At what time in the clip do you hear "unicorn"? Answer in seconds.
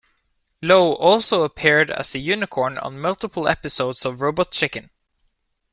2.19-2.79